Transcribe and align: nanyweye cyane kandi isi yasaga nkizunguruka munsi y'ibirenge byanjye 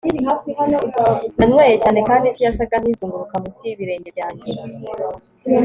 nanyweye 1.37 1.75
cyane 1.83 1.99
kandi 2.09 2.25
isi 2.31 2.41
yasaga 2.47 2.75
nkizunguruka 2.81 3.35
munsi 3.41 3.61
y'ibirenge 3.67 4.09
byanjye 4.15 4.45